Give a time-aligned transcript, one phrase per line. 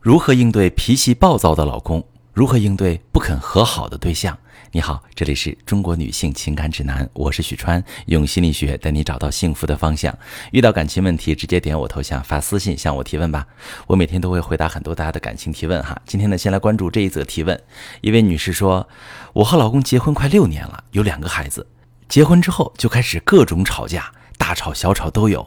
[0.00, 2.02] 如何应对脾气暴躁的老公？
[2.32, 4.34] 如何应对不肯和好的对象？
[4.72, 10.16] 你好，这里是中国女性情感指南，我是许川，用心理学带你找到幸福的方向。
[10.52, 13.46] 遇到感情问题，直接点我头像发私信向我提问吧。
[13.86, 16.00] 我每天都会回答很多大家的感情提问哈。
[16.06, 17.62] 今天呢，先来关注这一则提问。
[18.00, 18.88] 一位女士说
[19.34, 21.66] ：“我和老公结婚快六年了，有两个孩子，
[22.08, 25.46] 结婚之后就开始各种吵架，大吵小吵都有。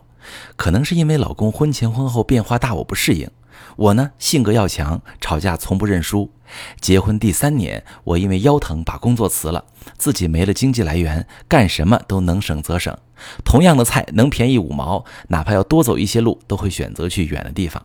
[0.55, 3.27] 可能是因为老公婚前婚后变化大，我不适应。”
[3.75, 6.31] 我呢，性格要强，吵架从不认输。
[6.80, 9.66] 结婚第三年，我因为腰疼把工作辞了，
[9.98, 12.95] 自己没了经济来源，干什么都能省则省。
[13.43, 17.84] 同样的菜能便宜五毛，哪怕要多走一些路，都会选择去远的地方。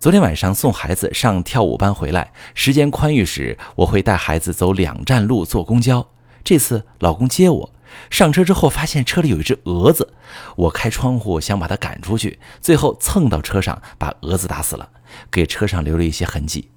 [0.00, 6.06] 昨天晚上送孩子上跳舞班回来，时间宽裕时，我会带孩子走两站路坐公交。
[6.42, 7.73] 这次老公接我。
[8.10, 10.12] 上车之后，发现车里有一只蛾子，
[10.56, 14.88] 我开窗户想把它赶出去，最后蹭到车上，把蛾子打死了，
[15.30, 16.70] 给车上留了一些痕迹。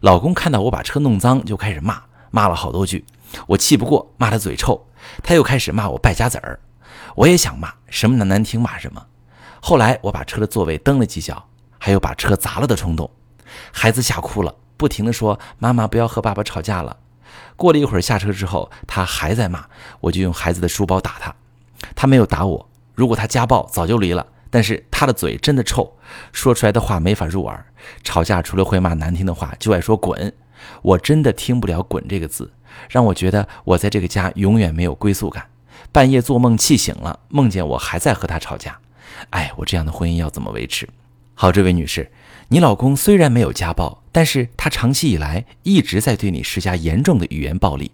[0.00, 3.04] 老公看到我把车弄脏，就开始骂，骂了好多句。
[3.46, 4.86] 我气不过，骂他嘴臭，
[5.22, 6.60] 他又开始骂我败家子儿。
[7.14, 9.06] 我也想骂，什么难难听骂什么。
[9.60, 11.48] 后来我把车的座位蹬了几脚，
[11.78, 13.10] 还有把车砸了的冲动。
[13.72, 16.96] 孩子吓哭了，不停地说：“妈妈，不要和爸爸吵架了。”
[17.56, 19.64] 过了一会儿，下车之后，他还在骂，
[20.00, 21.34] 我就用孩子的书包打他。
[21.94, 24.26] 他没有打我，如果他家暴，早就离了。
[24.50, 25.96] 但是他的嘴真的臭，
[26.32, 27.66] 说出来的话没法入耳。
[28.02, 30.32] 吵架除了会骂难听的话，就爱说滚。
[30.80, 32.52] 我真的听不了“滚”这个字，
[32.88, 35.46] 让我觉得我在这个家永远没有归宿感。
[35.92, 38.78] 半夜做梦气醒了，梦见我还在和他吵架。
[39.30, 40.88] 哎，我这样的婚姻要怎么维持？
[41.34, 42.10] 好，这位女士。
[42.48, 47.90] 你老公虽然没有家暴，但是他长期以来一直在对你施加严重的语言暴力。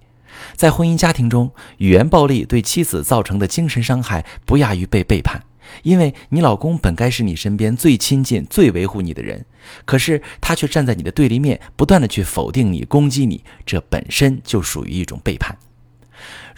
[0.57, 5.43] 在婚姻家庭中，语言暴力对妻子造成的精神伤害不亚于被背叛。
[5.83, 9.45] 因为你老公本该是你身边最亲近、最维护你的人，
[9.85, 15.57] 可是他却站在你的对立面，不断的去否定你、攻击你，这本身就属于一种背叛。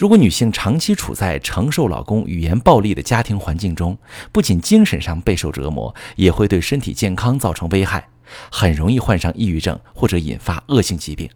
[0.02, 3.96] 如果女性长期处在承受老公语言暴力的家庭环境中，
[4.32, 8.08] 不仅精神上备受折磨，也会对身体健康造成危害，
[8.50, 11.30] 很容易患上抑郁症或者引发恶性疾病。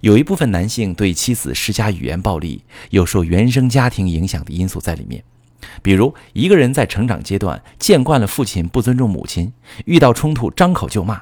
[0.00, 5.22] 有一部分男性对妻子施加语言暴力，有受原生家庭影响的因素在里面，
[5.82, 9.52] 比如一个人在成长阶段见惯了父亲不尊重母亲，
[9.84, 11.20] 遇到冲突张口就骂。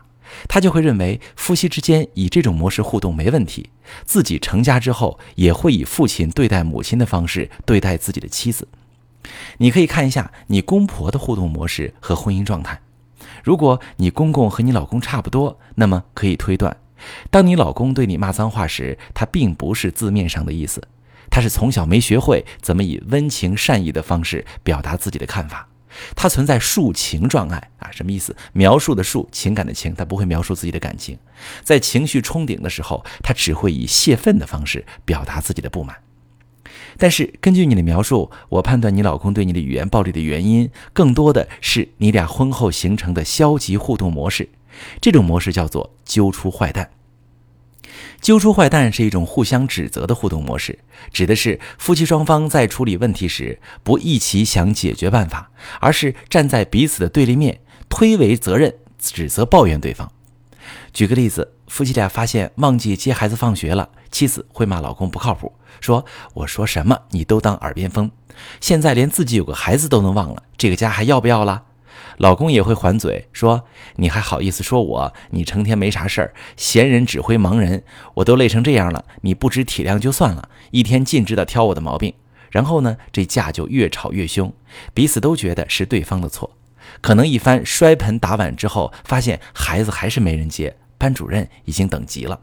[0.48, 3.70] 他就会认为夫妻之间以这种模式互动没问题，
[4.04, 8.68] 自己成家之后也会以父亲对待母亲的方式对待自己的妻子。
[9.58, 12.80] 你可以看一下你公婆的互动模式和婚姻状态。
[13.42, 16.76] 如果你公公和你老公差不多，那么可以推断，
[17.30, 20.86] 当你老公对你骂脏话时，他并不是字面上的意思，
[21.30, 25.68] 他是从小没学会怎么以温情善意的方式表达自己的看法。
[26.15, 28.34] 他存在述情障碍啊，什么意思？
[28.53, 31.19] 描述的述，情感的情，他不会描述自己的感情，
[31.62, 35.97] 在情绪冲顶的时候，他只会以泄愤的方式表达自己的不满。
[36.97, 44.49] 但是根据你的描述，我判断你老公对你的语言暴力的原因，更多的是你俩婚后形成的消极互动模式，
[45.00, 46.91] 这种模式叫做揪出坏蛋。
[48.21, 50.78] 揪出坏蛋是一种互相指责的互动模式，
[51.12, 55.50] 指的是夫妻双方在处理问题时不一起想解决办法，
[55.81, 60.10] 而是站在彼此的对立面，推诿责任、指责、抱怨对方。
[60.93, 68.11] 举个例子，夫妻俩发现忘记接孩子放学了，妻子会骂老公不靠谱，说：“我说什么你都当耳边风，
[68.61, 71.65] 现在连自己有个孩子都能忘了，这个家还要不要了？”
[72.19, 73.65] 老公也会还嘴说
[73.97, 75.15] ：“你还好意思说我？
[75.31, 77.84] 你成天没啥事儿，闲人指挥忙人，
[78.15, 82.15] 我都累成这样了，你不知体谅就算了，一天尽知道挑我的毛病。
[82.50, 84.53] 然后呢，这架就越吵越凶，
[84.93, 86.56] 彼此都觉得是对方的错。
[87.00, 92.38] 可能一番摔盆打碗之后，发现孩子还是没人接，班主任已经等急了。”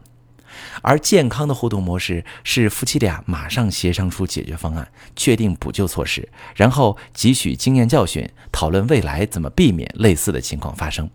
[0.82, 11.08] 而健康的互动模式是夫妻俩马上协商出解决方案，确定补救措施，然后汲取经验教训，讨论未来怎么避免类似的情况发生。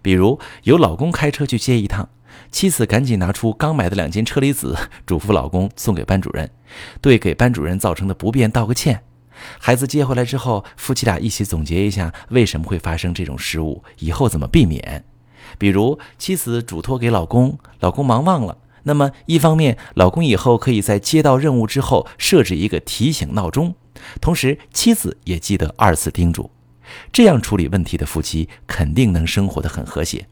[0.00, 2.08] 比如，由老公开车去接一趟，
[2.50, 6.50] 妻子赶紧拿出刚买的两斤车厘子，嘱咐老公送给班主任，
[7.00, 9.02] 对给班主任造成的不便道个歉。
[9.58, 15.04] 孩子接回来之后，夫妻俩一起总结一下为什么会发生这种失误，以后怎么避免。
[15.58, 18.56] 比如妻子嘱托给老公，老公忙忘了。
[18.88, 23.74] 那么一方面，老公以后可以在接到任务之后设置一个提醒闹钟，
[24.20, 26.48] 同时妻子也记得二次叮嘱。
[27.12, 30.28] 这样处理问题的夫妻肯定能生活得很和谐。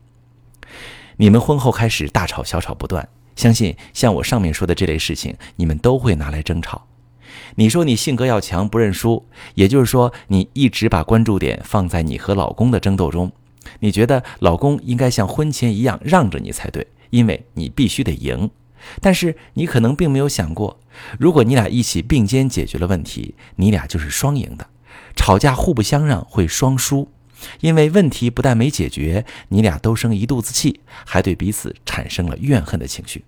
[1.17, 6.87] 你们婚后开始大吵小吵不断，相信像我上面说的这类事情，你们都会拿来争吵。
[7.57, 13.33] 你说你性格要强，不认输，也就是说你一直把关注点放在你和老公的争斗中。
[13.81, 18.51] 你觉得老公应该像婚前一样让着你才对，因为你必须得赢。
[19.01, 20.81] 但是你可能并没有想过，
[21.19, 24.67] 如果你俩一起并肩解决了问题，你俩就是双赢的；
[25.15, 27.09] 吵架互不相让会双输，
[27.61, 33.25] 因为问题不但没解决，你俩都生一肚子气，还对彼此产生了怨恨的情绪。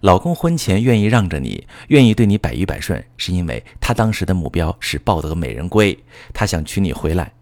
[0.00, 5.96] 老公婚前愿意让着你，愿意对你百依百顺，是因为他当时的目标是抱得美人归，
[6.32, 7.34] 他想娶你回来。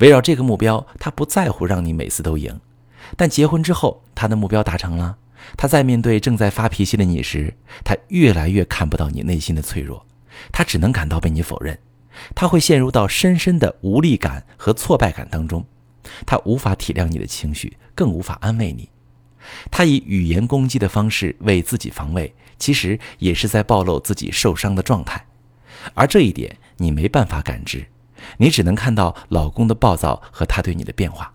[0.00, 2.60] 围绕这个目标，他不在乎让你每次都赢。
[3.16, 5.16] 但结婚之后，他的目标达成了。
[5.56, 10.06] 他在面对正在发脾气的你时，他越来越看不到你内心的脆弱，
[10.52, 11.78] 他只能感到被你否认，
[12.34, 15.64] 他会陷入到深深的无力感和挫败感当中，
[16.26, 18.88] 他无法体谅你的情绪，更无法安慰你。
[19.70, 25.24] 他以语言攻击的方式为自己防卫，其实也是在暴露自己受伤的状态，
[25.94, 27.86] 而这一点你没办法感知，
[28.36, 31.32] 你只能看到老公的暴躁和他对你的变化。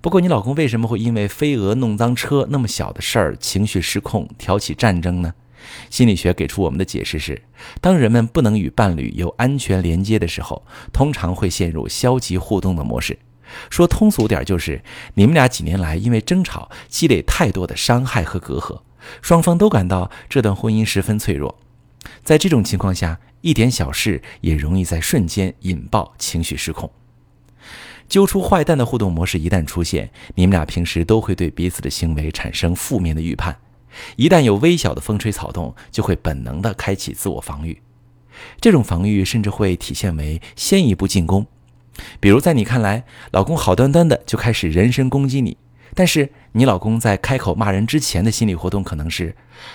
[0.00, 5.34] 不过，你老公为什么会因为飞蛾弄脏车那么小的事儿情绪失控，挑起战争呢？
[5.90, 7.42] 心理学给出我们的解释是：
[7.80, 13.18] 当人们不能与伴侣有安全连接的时候，通常会陷入消极互动的模式。
[13.70, 14.82] 说通俗点，就是
[15.14, 18.80] 你们俩几年来因为争吵积累太多的伤害和隔阂，
[19.22, 21.58] 双方都感到这段婚姻十分脆弱。
[22.22, 26.90] 在这种情况下，一点小事也容易在瞬间引爆情绪失控。
[28.08, 33.56] 揪出坏蛋的互动模式一旦出现，你们俩平时都会对彼此的行为产生负面的预判。
[34.16, 37.80] 一旦有微小的风吹草动，就会本能地开启自我防御。
[38.60, 41.46] 这种防御甚至会体现为先一步进攻。
[42.20, 45.56] 比如，在你看来，老公好端端的就开始人身攻击你，
[45.94, 49.34] 但是你老公在开口骂人之前的心理活动可能是：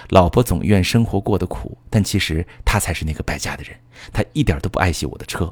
[0.10, 3.76] 老婆总怨生活过得苦，但其实他才是那个败家的人，
[4.14, 5.52] 他一点都不爱惜我的车。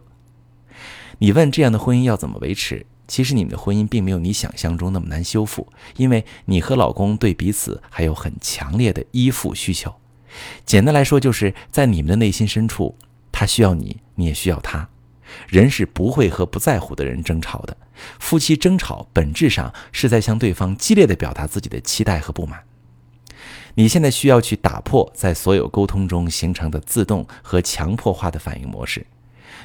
[1.19, 2.85] 你问这样的婚姻要怎么维持？
[3.07, 5.67] 其实你们的婚姻并没有你想象中那么难修复，
[5.97, 9.93] 因为你和老公对彼此还有很强烈的依附需求。
[10.65, 12.95] 简单来说，就是在你们的内心深处，
[13.31, 14.87] 他需要你，你也需要他。
[15.47, 17.75] 人是不会和不在乎的人争吵的。
[18.19, 22.63] 夫妻争吵本质上是在向对方激烈的表达自己的期待和不满。
[23.75, 29.05] 你现在需要去打破在所有沟通中形成的自动和强迫化的反应模式。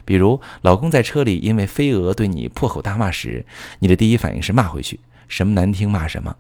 [0.05, 3.45] 比如，老公在车里因为飞蛾对你破口大骂时，
[3.79, 6.37] 你的第一反应是骂回去，什么难听骂什么。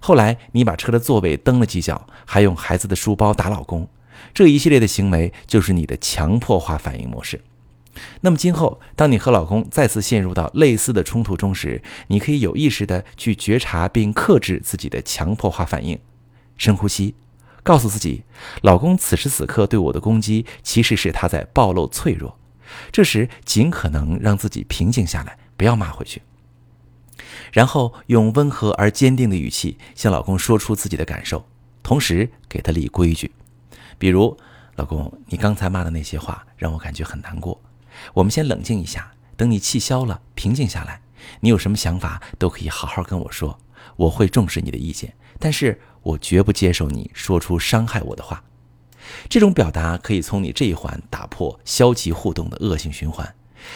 [0.00, 3.88] 后来你把车的座位蹬了几脚，还用孩子的书包打老公，
[4.32, 7.40] 这一系列的行为就是你的强迫化反应模式。
[8.22, 15.98] 那么今后，当你和老公再次陷入到类似的冲突中时，你可以有意识的去觉察并克制自己的强迫化反应，
[16.56, 17.14] 深呼吸，
[17.62, 18.22] 告诉自己，
[18.62, 22.38] 老公此时此刻对我的攻击其实是他在暴露脆弱。
[22.90, 26.22] 这时尽可能让自己平静下来，不要骂回去，
[27.52, 31.46] 然后用温和而坚定的语气向老公说出自己的感受，
[31.82, 33.32] 同时给他立规矩，
[33.98, 34.36] 比如，
[34.76, 37.60] 老公，你刚才骂的那些话让我感觉很难过。
[38.14, 41.02] 我们先冷静一下，等你气消了，平静下来，
[41.40, 43.58] 你有什么想法都可以好好跟我说，
[43.96, 48.42] 我会重视你的意见，但是我绝不接受你说出伤害我的话。
[49.28, 53.34] 这种表达可以从你这一环打破消极互动的恶性循环，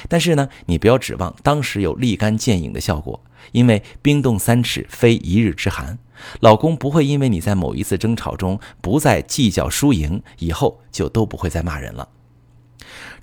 [0.09, 5.99] 但是呢，你不要指望当时有立竿见影的效果，因为冰冻三尺非一日之寒，
[6.41, 12.09] 老公不会因为你在某一次争吵中不再计较输赢，以后就都不会再骂人了。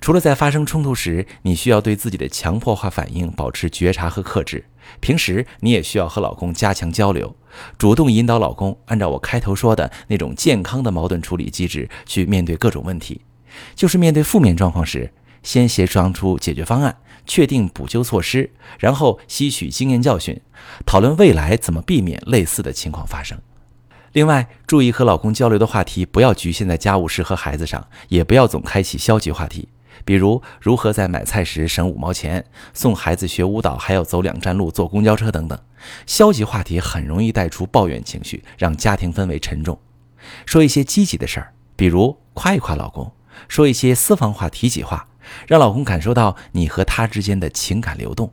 [0.04, 4.62] 除了在发生冲突时，你需要对自己的强迫化反应保持觉察和克制。
[5.00, 7.34] 平时你也需要和老公加强交流，
[7.78, 13.22] 主动引导老公按照我开头说的那种健康的矛盾处理机制去面对各种问题。
[13.74, 15.10] 就是面对负面状况时，
[15.42, 16.94] 先协商出解决方案，
[17.24, 20.38] 确定补救措施，然后吸取经验教训，
[20.84, 23.38] 讨论未来怎么避免类似的情况发生。
[24.12, 29.66] 另外，注意和老公交流的话题不要局限在家务事和孩子上，也不要总开启消极话题，
[30.04, 35.58] 比如如何在买菜时省五毛钱，送孩子学舞蹈还要走两站路坐公交车等等。
[36.06, 39.78] 消极话题很容易带出抱怨情绪，让家庭氛围沉重。
[40.46, 43.12] 说一些积极的事儿，比如夸一夸老公，
[43.48, 45.08] 说一些私房话、提起话，
[45.46, 48.32] 让老公感受到你和他之间的情感流动。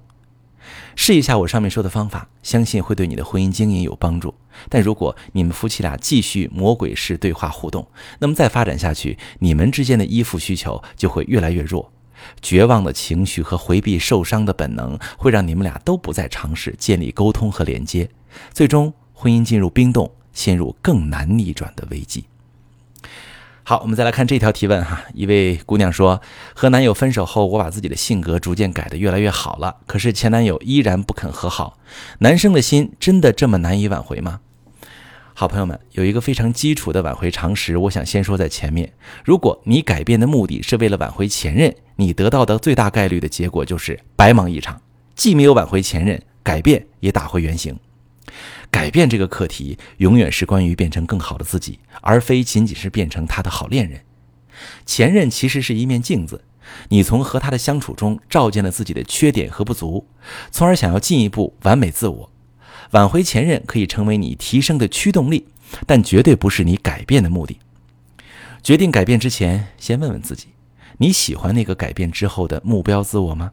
[0.96, 4.34] 试一下我上面说的方法，相信会对你的婚姻经营有帮助。
[4.70, 7.88] 但如果你们夫妻俩继续魔鬼式对话互动，
[8.20, 11.92] 那么再发展下去，你们之间的依附需求就会越来越弱。
[12.42, 18.10] 绝望的情绪和回避受伤的本能，会让你们俩都不再尝试建立沟通和连接，
[18.54, 22.26] 最终婚姻进入冰冻，陷入更难逆转的危机。
[23.72, 25.02] 好，我们再来看这条提问哈。
[25.14, 26.22] 一位姑娘说，
[26.54, 31.78] 和男友分手后，我把自己的性格逐渐改得越来越好了，可是前男友依然不肯和好。
[32.20, 34.42] 男生的心真的这么难以挽回吗？
[35.34, 38.92] 好朋友们，有一个非常基础的挽回常识，我想先说在前面。
[39.24, 44.82] 如果你改变的目的是为了挽回前任，你得到的最大概率的结果就是白忙一场，
[45.16, 47.80] 既没有挽回前任，改变也打回原形。
[48.72, 54.02] 改变这个课题，永远是关于变成更好的自己，而非仅仅是变成他的好恋人。
[54.86, 56.44] 前任其实是一面镜子，
[56.90, 60.08] 你从和他的相处中照见了自己的缺点和不足，
[60.52, 62.32] 从而想要进一步完美自我。
[62.92, 65.48] 挽回前任可以成为你提升的驱动力，
[65.86, 67.60] 但绝对不是你改变的目的。
[68.64, 70.48] 决定改变之前，先问问自己：
[70.98, 73.52] 你喜欢那个改变之后的目标自我吗？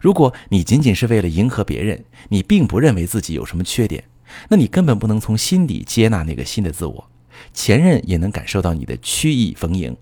[0.00, 4.04] 如果你仅仅是为了迎合别人，你并不认为自己有什么缺点。
[4.48, 7.10] 那你根本不能从心底接纳那个新的自我，
[7.52, 9.96] 前任也能感受到你的曲意逢迎，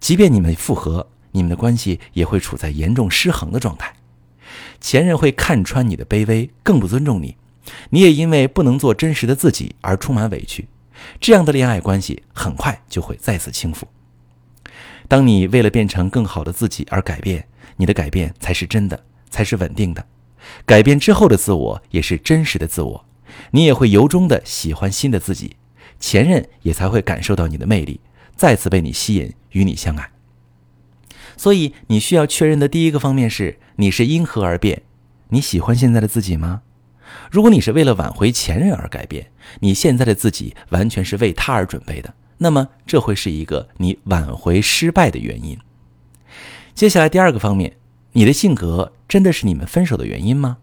[0.00, 3.94] 即便你们复合，你们的关系也会处在严重失衡的状态。
[4.80, 7.36] 前任会看穿你的卑微，更不尊重你，
[7.90, 10.68] 你也因为不能做真实的自己而充满委屈。
[11.20, 13.82] 这样的恋爱关系很快就会再次倾覆。
[15.06, 20.04] 当你为了变成更好的自己而改变，你的改变才是真的，才是稳定的。
[20.64, 23.04] 改变之后的自我也是真实的自我。
[23.50, 25.56] 你也会由衷的喜欢新的自己，
[25.98, 28.00] 前任也才会感受到你的魅力，
[28.36, 30.10] 再次被你吸引，与你相爱。
[31.36, 34.82] 所以，你需要确认的第一个方面是：你是因何而变？
[35.28, 36.62] 你喜欢现在的自己吗？
[37.30, 39.30] 如果你是为了挽回前任而改变，
[39.60, 45.56] 你现在的自己完全是为他而准备的，那么这会是一个你挽回失败的原因。
[46.74, 47.76] 接下来第二个方面，
[48.12, 50.58] 你的性格真的是你们分手的原因吗？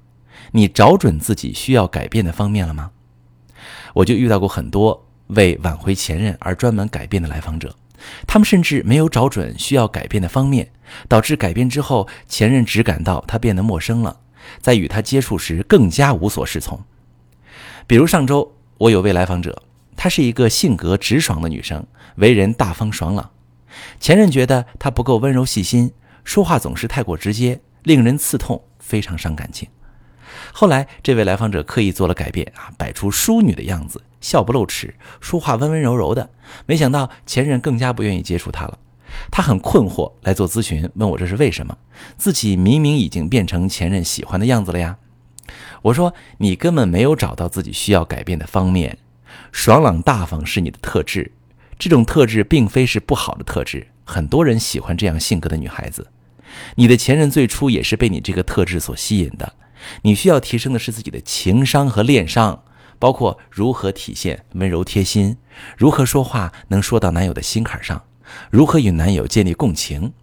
[0.56, 2.92] 你找准自己需要改变的方面了吗？
[3.94, 7.76] 我就遇到过很多为挽回前任而专门改变的来访者，
[8.26, 10.72] 他们甚至没有找准需要改变的方面，
[11.10, 14.22] 导致改变之后，前任只感到他变得陌生了，
[14.62, 16.82] 在与他接触时更加无所适从。
[17.86, 19.62] 比如上周，我有位来访者，
[19.98, 21.86] 她是一个性格直爽的女生，
[22.16, 23.30] 为人大方爽朗，
[24.00, 25.92] 前任觉得她不够温柔细心，
[26.24, 29.68] 说话总是太过直接，令人刺痛，非常伤感情。
[30.52, 36.30] 后来，这位来访者刻意做了改变啊，摆出淑女的样子，笑不露齿，说话温温柔柔的。
[36.66, 38.80] 没想到前任更加不愿意接触她了。
[39.32, 41.78] 他很困惑，来做咨询，问我这是为什么？
[42.18, 44.98] 自己明明已经变成前任喜欢的样子了呀。
[45.84, 48.98] 我说你根本没有找到自己需要改变的方面。
[49.52, 51.32] 爽朗大方是你的特质，
[51.80, 56.08] 这种特质并非是不好的特质，很多人喜欢这样性格的女孩子。
[56.76, 59.54] 你的前任最初也是被你这个特质所吸引的。
[60.04, 62.64] 你需要提升的是自己的情商和恋商，
[63.00, 65.38] 包括如何体现温柔贴心，
[65.78, 68.04] 如何说话能说到男友的心坎上，
[68.50, 70.14] 如何与男友建立共情。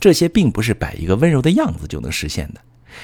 [0.00, 2.60] 这些并不是摆一个温柔的样子就能实现的。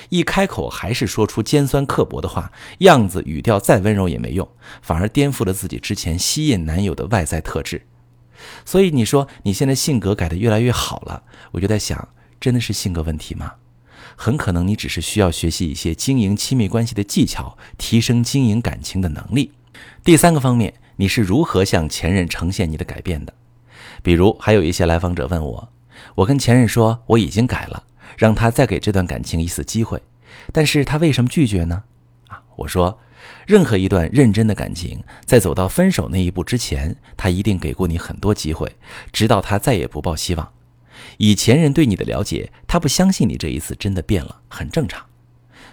[0.08, 4.48] 一开口还是说出尖酸刻薄的话，样子语调再温柔也没用，
[4.80, 7.86] 反而颠覆了自己之前吸引男友的外在特质。
[8.64, 12.08] 所以你说你现在性格改得越来越好了，我就在想，
[12.40, 13.52] 真的是性格问题吗？
[14.16, 19.52] 很可能你只是需要学习一些经营亲密关系的技巧，提升经营感情的能力。
[20.04, 23.32] 第三个方面，你是如何向前任呈现你的改变的？
[24.02, 25.68] 比如，还有一些来访者问我，
[26.16, 27.84] 我跟前任说我已经改了，
[28.16, 30.02] 让他再给这段感情一次机会，
[30.52, 31.84] 但是他为什么拒绝呢？
[32.28, 32.98] 啊，我说，
[33.46, 38.76] 任何一段认真的感情，在走到分手那一步之前，他一定给过你很多机会，
[39.12, 40.52] 直到他再也不抱希望。
[41.18, 45.04] 以前人对你的了解，他不相信你这一次真的变了，很正常。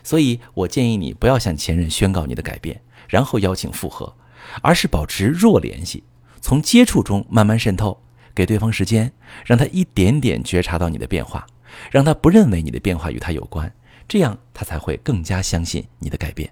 [0.04, 4.16] 所以我建议你不要向前任宣告你的改变，然后邀请复合，
[4.62, 6.04] 而是保持弱联系，
[6.40, 8.02] 从接触中慢慢渗透，
[8.34, 9.12] 给对方时间，
[9.46, 11.46] 让他一点点觉察到你的变化，
[11.92, 13.74] 让他不认为你的变化与他有关，
[14.08, 16.50] 这样他才会更加相信你的改变。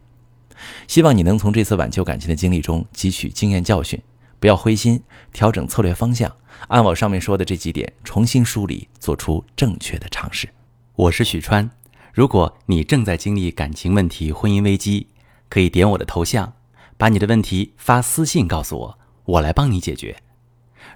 [0.88, 4.02] 希望你能从这次挽救感情的经历中汲取经验教训。
[4.39, 5.01] 不要灰心，
[5.34, 6.36] 调整策略方向，
[6.67, 10.48] 按我上面说的这几点重新梳理，做出正确的尝试。
[10.96, 11.70] 我是许川，
[12.13, 15.08] 如果你正在经历感情问题、婚姻危机，
[15.50, 16.53] 可以点我的头像，
[16.98, 20.15] 把你的问题发私信告诉我，我来帮你解决。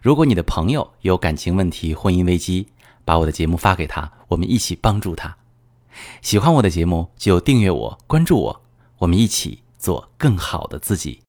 [0.01, 2.67] 如果你的朋友有感情问题、婚姻危机，
[3.03, 5.35] 把我的节目发给他，我们一起帮助他。
[6.21, 8.61] 喜欢我的节目就订阅我、关注我，
[8.99, 11.19] 我们一起做更好的自己。